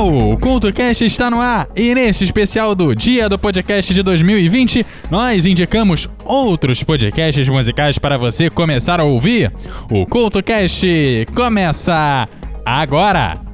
[0.00, 0.32] Uau!
[0.32, 5.44] O CultoCast está no ar e neste especial do Dia do Podcast de 2020, nós
[5.44, 9.52] indicamos outros podcasts musicais para você começar a ouvir.
[9.90, 12.26] O CultoCast começa
[12.64, 13.49] agora!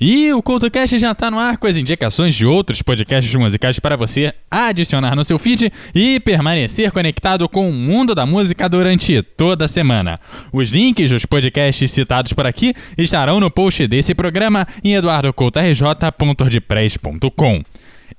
[0.00, 3.96] E o CoutoCast já está no ar com as indicações de outros podcasts musicais para
[3.96, 9.64] você adicionar no seu feed e permanecer conectado com o mundo da música durante toda
[9.64, 10.20] a semana.
[10.52, 17.62] Os links dos podcasts citados por aqui estarão no post desse programa em eduardocoutorj.wordpress.com.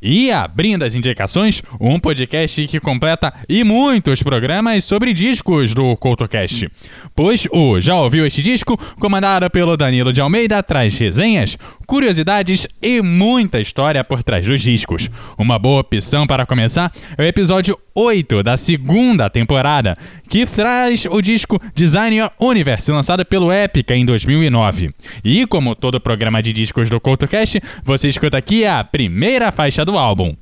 [0.02, 6.70] E abrindo as indicações, um podcast que completa e muitos programas sobre discos do CoutoCast.
[7.16, 13.02] Pois o Já Ouviu Este Disco, comandado pelo Danilo de Almeida, traz resenhas, curiosidades e
[13.02, 15.10] muita história por trás dos discos.
[15.38, 19.98] Uma boa opção para começar é o episódio 8 da segunda temporada,
[20.30, 24.92] que traz o disco Designer Universe, lançado pelo Epica em 2009.
[25.24, 29.89] E como todo programa de discos do CoutoCast, você escuta aqui a primeira faixa do
[29.98, 30.36] álbum.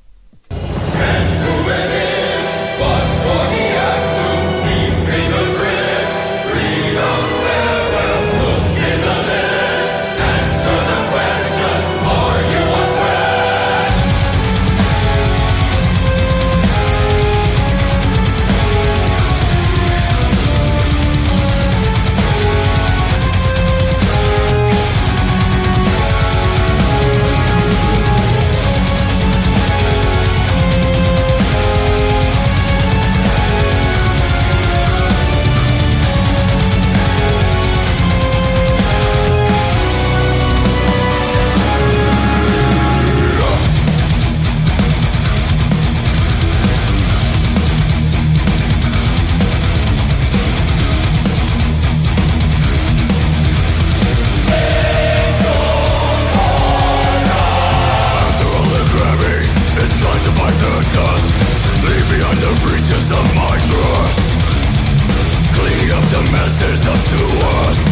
[66.48, 67.87] answers to us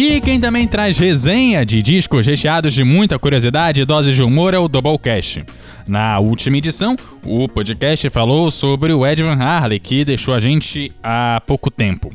[0.00, 4.54] E quem também traz resenha de discos recheados de muita curiosidade e doses de humor
[4.54, 5.44] é o Doublecast.
[5.88, 6.94] Na última edição,
[7.26, 12.12] o podcast falou sobre o Ed Van Harley, que deixou a gente há pouco tempo.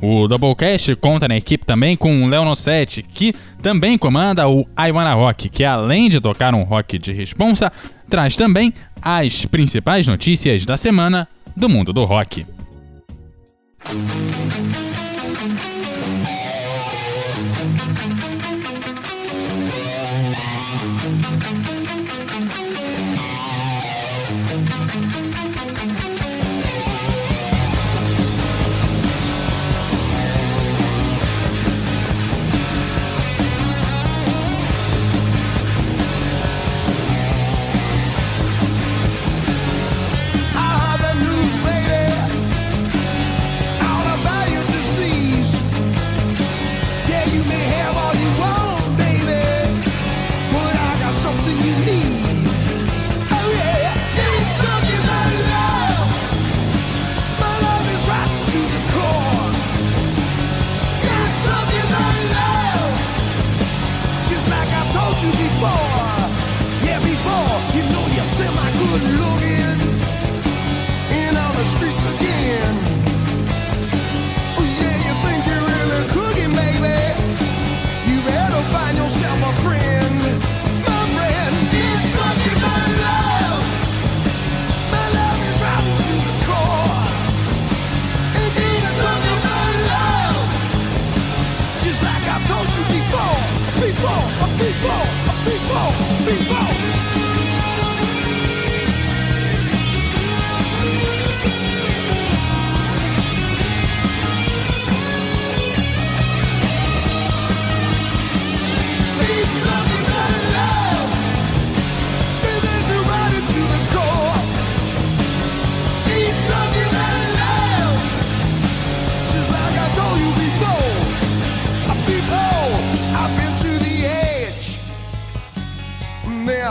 [0.00, 4.92] O Doublecast conta na equipe também com o Léo Nossetti, que também comanda o I
[4.92, 7.72] Wanna Rock, que além de tocar um rock de responsa,
[8.08, 8.72] traz também
[9.02, 11.26] as principais notícias da semana
[11.56, 12.46] do mundo do rock.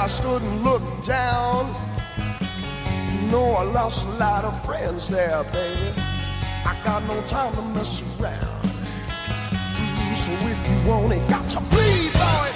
[0.04, 1.74] I stood and looked down.
[3.10, 5.94] You know I lost a lot of friends there, baby.
[6.66, 8.66] I got no time to mess around.
[8.66, 12.53] Mm, so if you want it, got to bleed, boy,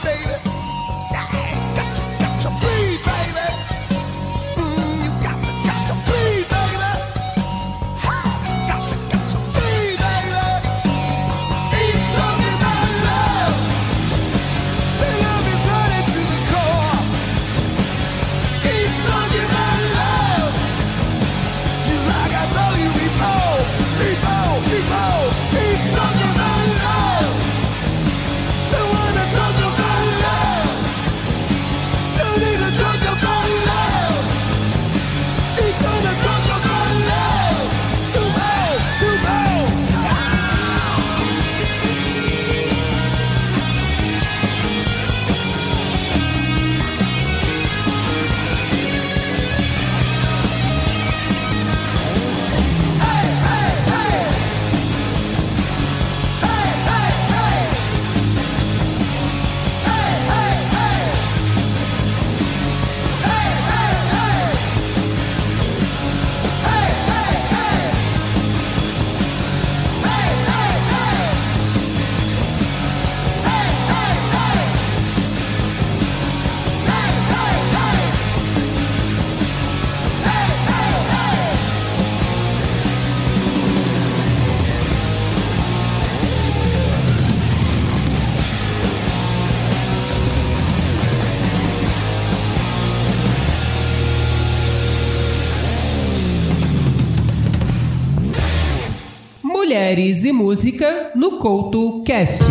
[100.38, 102.44] Música no Couto Cast.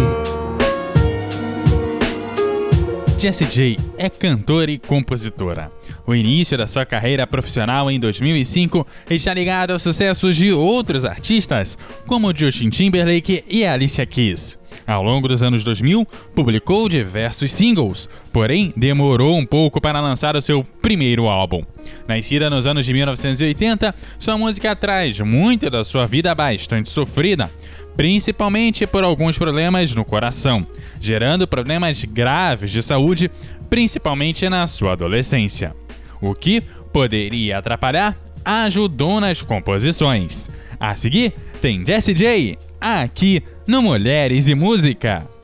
[3.16, 5.70] Jessie J é cantora e compositora.
[6.04, 11.78] O início da sua carreira profissional em 2005 está ligado aos sucessos de outros artistas,
[12.08, 14.58] como Justin Timberlake e Alicia Keys.
[14.86, 20.42] Ao longo dos anos 2000, publicou diversos singles, porém demorou um pouco para lançar o
[20.42, 21.64] seu primeiro álbum.
[22.08, 27.50] Nascida nos anos de 1980, sua música traz muito da sua vida bastante sofrida,
[27.96, 30.66] principalmente por alguns problemas no coração,
[31.00, 33.30] gerando problemas graves de saúde,
[33.70, 35.74] principalmente na sua adolescência.
[36.20, 40.48] O que poderia atrapalhar ajudou nas composições.
[40.78, 45.35] A seguir, tem Jessie J aqui no Mulheres e Música.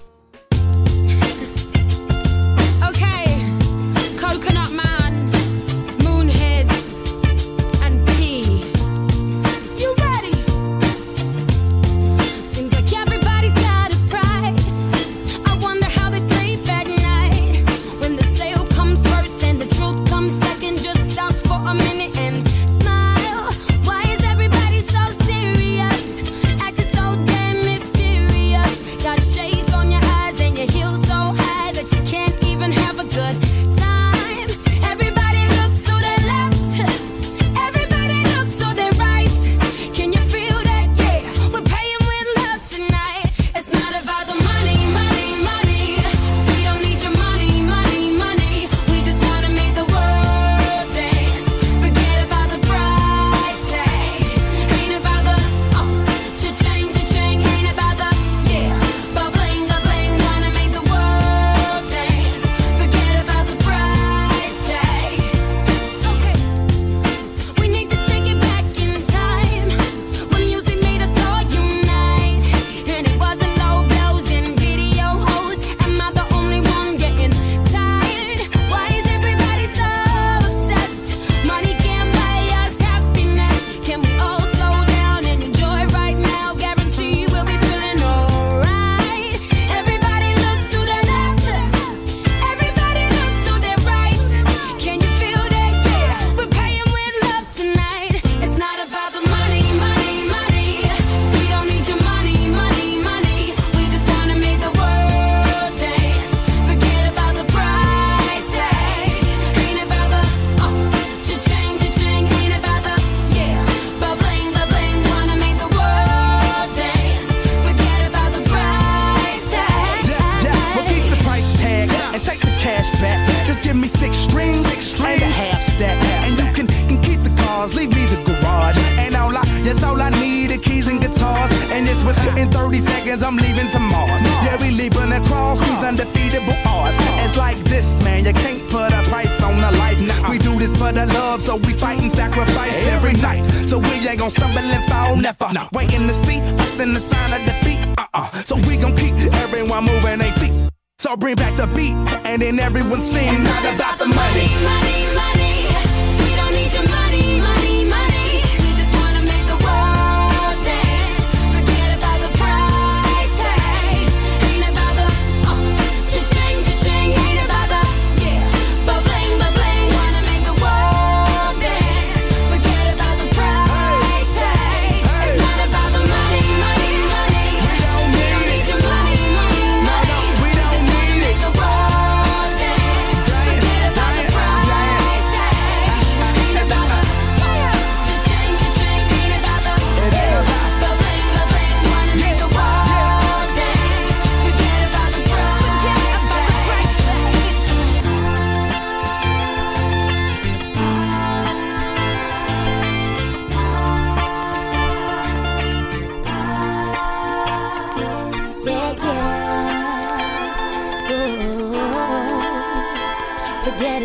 [133.12, 134.22] Aliens, I'm leaving to Mars.
[134.22, 136.96] Yeah, we leaving across these undefeatable odds.
[137.24, 140.00] It's like this, man, you can't put a price on a life.
[140.00, 143.48] Nah, we do this for the love, so we fight and sacrifice every night.
[143.66, 145.48] So we ain't gonna stumble and fall, never.
[145.72, 147.78] Waiting to see us in the sign of defeat.
[147.98, 148.30] Uh-uh.
[148.44, 149.14] So we gon' keep
[149.44, 150.52] everyone moving their feet.
[150.98, 151.94] So bring back the beat,
[152.26, 153.32] and then everyone sings.
[153.32, 154.48] It's not about the money.
[154.64, 155.31] money, money.
[155.31, 155.31] We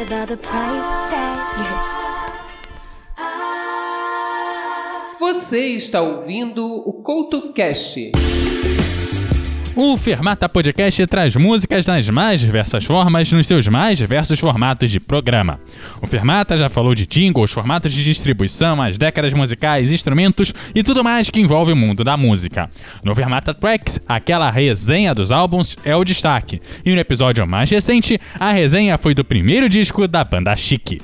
[0.08, 1.38] about the price tag.
[5.20, 8.12] Você está ouvindo o Couto Cast.
[9.80, 15.00] O Fermata Podcast traz músicas nas mais diversas formas nos seus mais diversos formatos de
[15.00, 15.60] programa.
[16.02, 21.04] O Fermata já falou de jingles, formatos de distribuição, as décadas musicais, instrumentos e tudo
[21.04, 22.68] mais que envolve o mundo da música.
[23.04, 26.60] No Fermata Tracks, aquela resenha dos álbuns é o destaque.
[26.84, 31.00] E no episódio mais recente, a resenha foi do primeiro disco da banda Chique.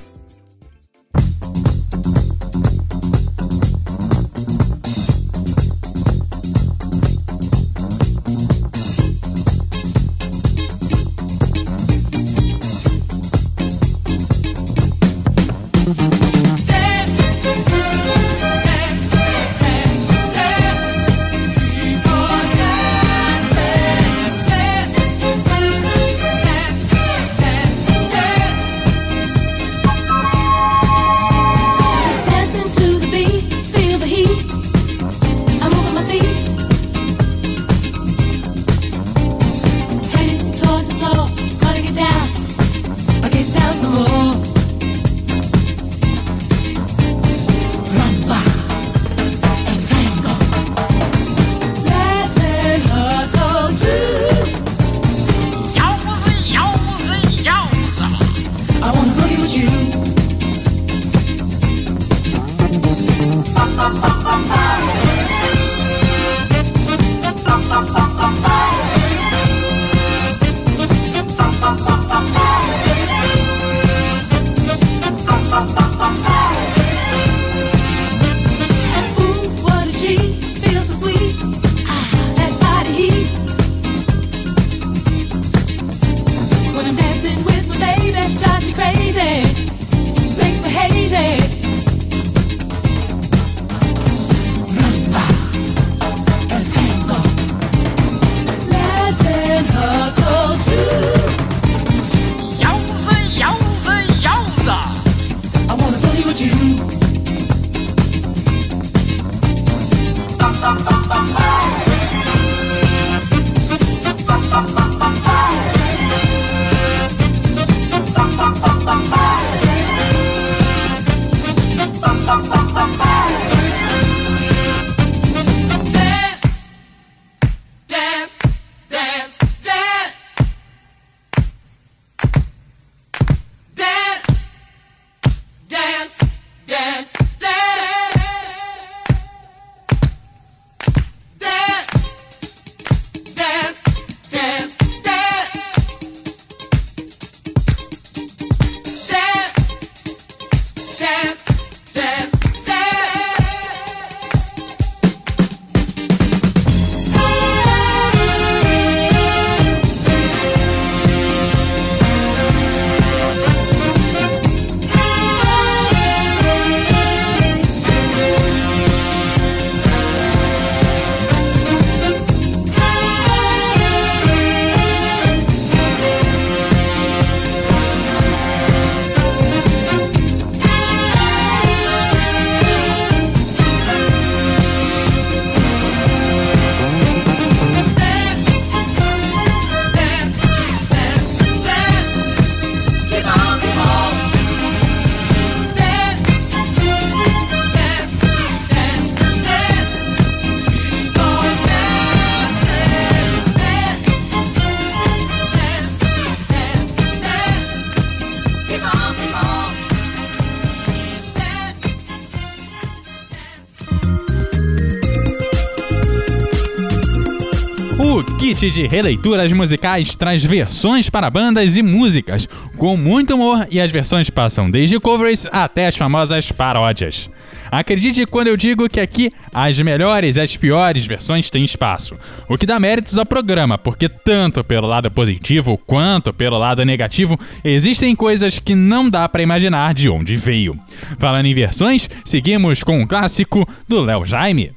[218.69, 222.47] De releituras musicais traz versões para bandas e músicas,
[222.77, 227.29] com muito humor e as versões passam desde covers até as famosas paródias.
[227.69, 232.15] Acredite quando eu digo que aqui as melhores e as piores versões têm espaço,
[232.47, 237.37] o que dá méritos ao programa, porque tanto pelo lado positivo quanto pelo lado negativo
[237.63, 240.79] existem coisas que não dá pra imaginar de onde veio.
[241.17, 244.71] Falando em versões, seguimos com um clássico do Léo Jaime.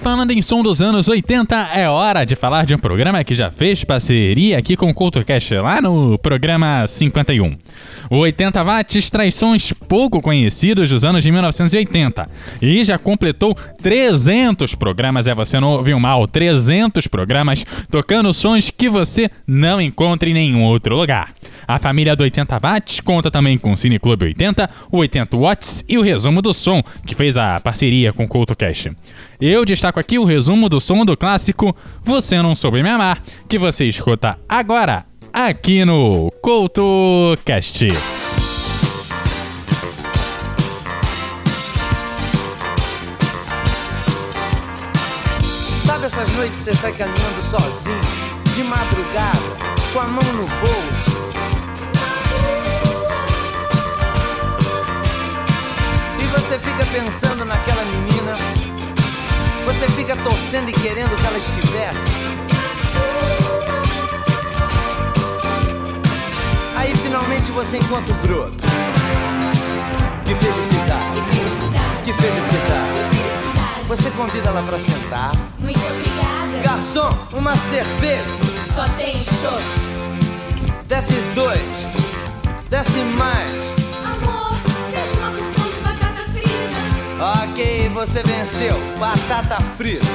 [0.00, 3.50] Falando em som dos anos 80, é hora de falar de um programa que já
[3.50, 7.56] fez parceria aqui com o CultoCast lá no programa 51.
[8.08, 12.28] O 80 Watts traz sons pouco conhecidos dos anos de 1980
[12.62, 18.88] e já completou 300 programas, é você não ouviu mal, 300 programas tocando sons que
[18.88, 21.30] você não encontra em nenhum outro lugar.
[21.68, 25.84] A família do 80 Watts conta também com o Cine Clube 80, o 80 Watts
[25.88, 28.90] e o Resumo do Som, que fez a parceria com o CultoCast.
[29.40, 33.56] Eu destaco aqui o resumo do som do clássico Você Não Soube Me Amar, que
[33.56, 37.88] você escuta agora, aqui no CoutoCast.
[45.86, 47.98] Sabe essas noites você sai caminhando sozinho,
[48.54, 49.38] de madrugada,
[49.94, 51.30] com a mão no bolso?
[56.18, 58.36] E você fica pensando naquela menina,
[59.72, 62.10] você fica torcendo e querendo que ela estivesse.
[66.74, 68.56] Aí finalmente você encontra o broto.
[70.24, 72.02] Que felicidade, Que felicidade.
[72.04, 73.10] que felicidade.
[73.10, 73.86] Que felicidade.
[73.86, 75.30] Você convida ela pra sentar.
[75.60, 76.62] Muito obrigada.
[76.64, 78.24] Garçom, uma cerveja.
[78.74, 79.60] Só tem show.
[80.88, 81.86] Desce dois.
[82.68, 83.79] Desce mais.
[87.20, 88.80] Ok, você venceu.
[88.98, 90.06] Batata frita.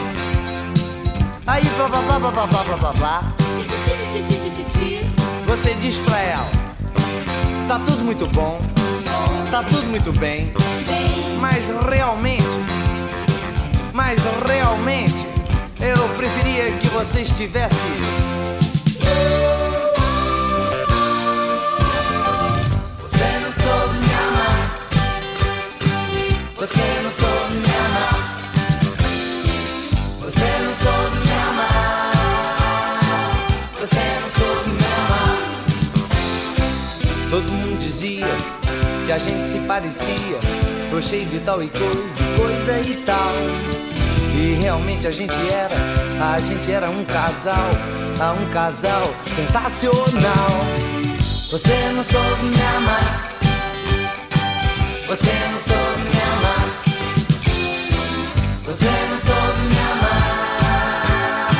[1.45, 3.33] Aí, blá blá blá blá blá blá blá blá.
[5.45, 6.49] Você diz pra ela:
[7.67, 8.57] Tá tudo muito bom.
[9.51, 10.11] Tá tudo muito.
[10.17, 10.51] Bem,
[11.39, 12.43] Mas realmente.
[13.93, 15.27] Mas realmente.
[15.79, 17.75] Eu preferia que você estivesse.
[39.05, 40.39] Que a gente se parecia.
[40.89, 41.93] Tô cheio de tal e coisa,
[42.37, 43.29] coisa e tal.
[44.33, 45.75] E realmente a gente era,
[46.33, 47.69] a gente era um casal,
[48.19, 49.95] ah, um casal sensacional.
[51.51, 53.29] Você não soube me amar.
[55.07, 56.83] Você não soube me amar.
[58.65, 61.51] Você não soube me amar.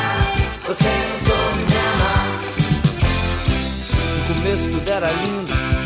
[0.66, 2.42] Você não soube me amar.
[4.18, 5.55] No começo tudo era lindo,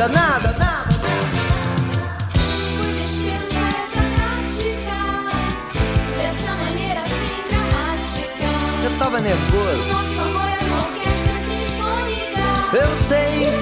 [0.00, 0.70] nada, nada, nada.
[7.04, 7.34] Assim
[8.84, 9.82] Eu tava nervoso.
[9.82, 12.76] O nosso amor é uma orquestra sinfônica.
[12.76, 13.59] Eu sei.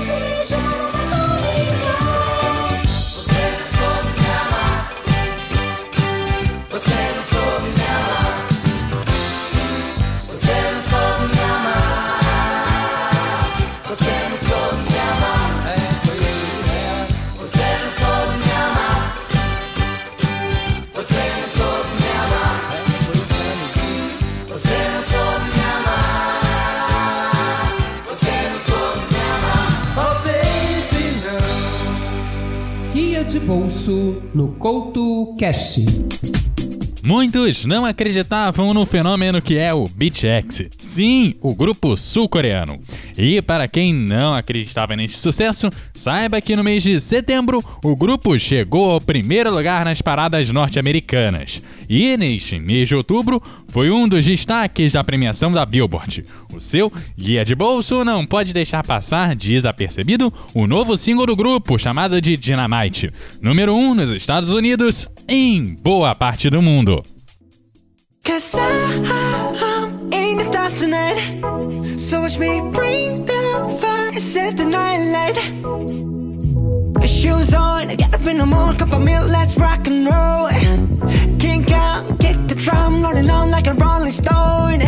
[33.29, 35.85] De bolso no Couto Cast.
[37.05, 40.71] Muitos não acreditavam no fenômeno que é o BTS.
[40.79, 42.79] Sim, o grupo sul-coreano.
[43.19, 48.39] E para quem não acreditava neste sucesso, saiba que no mês de setembro o grupo
[48.39, 51.61] chegou ao primeiro lugar nas paradas norte-americanas.
[51.89, 56.25] E neste mês de outubro foi um dos destaques da premiação da Billboard.
[56.55, 61.77] O seu guia de bolso não pode deixar passar desapercebido o novo single do grupo
[61.77, 63.11] chamado de Dynamite,
[63.43, 67.05] número 1 um nos Estados Unidos e em boa parte do mundo.
[72.09, 75.37] So watch me bring the fire, set the night light.
[77.07, 80.49] Shoes on, get up in the morning, cup of milk, let's rock and roll.
[81.39, 84.81] Kink out, kick the drum, rolling on like a rolling stone.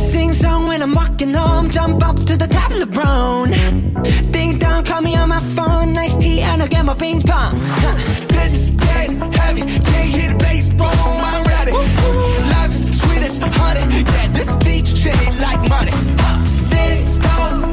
[0.00, 4.30] Sing song when I'm walking home, jump up to the top of the LeBron.
[4.30, 7.58] Ding dong, call me on my phone, nice tea, and I'll get my ping pong.
[8.28, 10.92] This is getting heavy, can't hear the bass, boom,
[11.32, 11.72] I'm ready.
[11.72, 13.80] Life is sweet as honey,
[14.12, 16.19] yeah, this beach shade like money
[17.20, 17.69] go.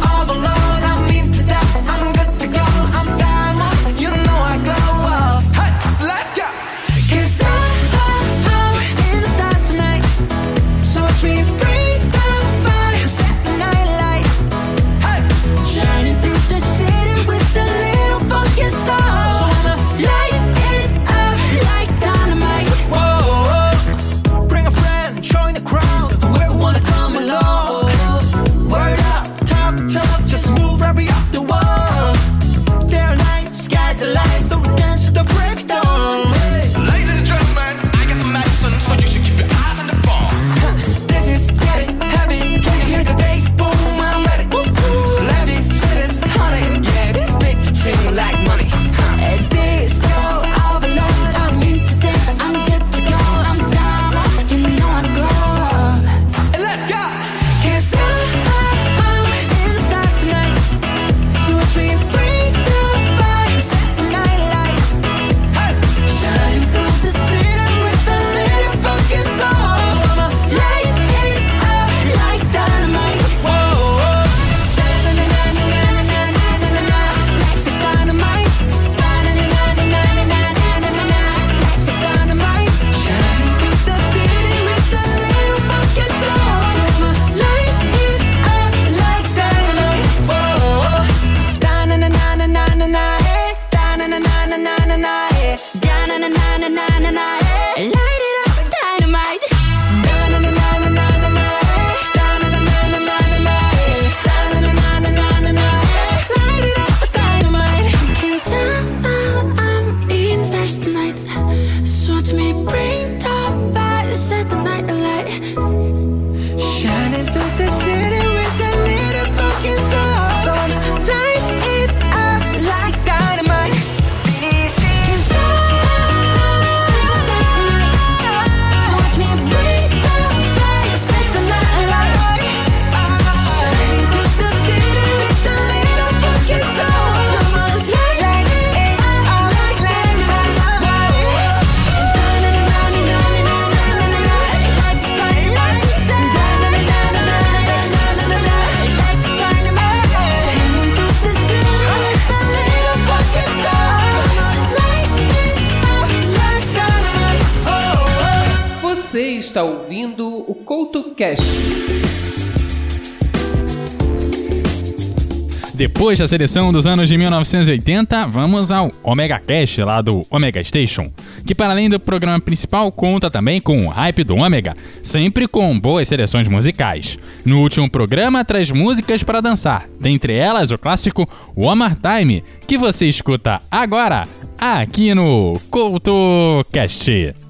[166.17, 171.11] Da seleção dos anos de 1980, vamos ao Omega Cash lá do Omega Station,
[171.45, 175.79] que para além do programa principal conta também com o hype do Omega, sempre com
[175.79, 177.19] boas seleções musicais.
[177.45, 182.79] No último programa traz músicas para dançar, dentre elas o clássico One More Time, que
[182.79, 184.27] você escuta agora
[184.59, 187.46] aqui no CoutoCast.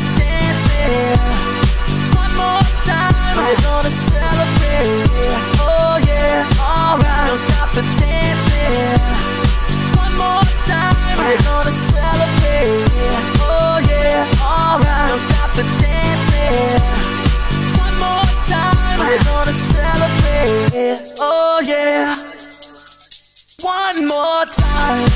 [0.00, 1.16] The.
[2.16, 5.08] One more time, we're gonna celebrate.
[5.60, 7.26] Oh yeah, alright.
[7.28, 7.82] Don't stop the.
[9.96, 12.84] One more time, we're gonna celebrate.
[13.40, 15.08] Oh yeah, alright.
[15.08, 15.64] Don't stop the.
[17.80, 21.00] One more time, we're gonna celebrate.
[21.18, 22.14] Oh yeah.
[23.62, 25.15] One more time.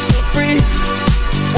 [0.00, 0.58] so free.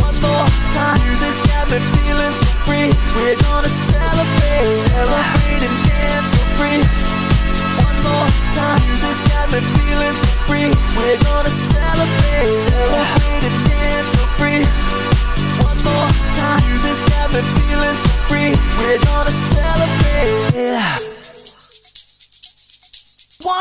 [0.01, 1.01] One more time.
[1.49, 2.89] Got me feeling so free.
[3.17, 6.81] We're gonna celebrate, celebrate and dance so free.
[7.81, 8.85] One more time.
[9.31, 10.69] Got me feeling so free.
[10.97, 14.62] We're gonna celebrate, celebrate and dance so free.
[15.64, 16.64] One more time.
[17.11, 18.53] Got me feeling so free.
[18.79, 19.95] We're gonna celebrate.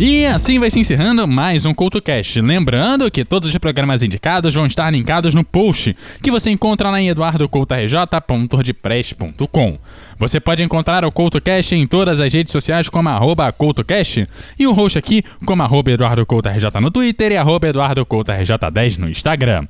[0.00, 2.40] E assim vai se encerrando mais um CoutoCast.
[2.40, 7.00] Lembrando que todos os programas indicados vão estar linkados no post, que você encontra lá
[7.00, 9.76] em eduardocoutorj.wordpress.com.
[10.16, 14.24] Você pode encontrar o CoutoCast em todas as redes sociais como arroba CoutoCast
[14.56, 19.66] e o host aqui como arroba EduardoCoutoRJ no Twitter e arroba EduardoCoutoRJ10 no Instagram.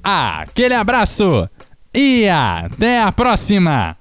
[0.00, 1.48] Aquele abraço
[1.92, 4.00] e até a próxima!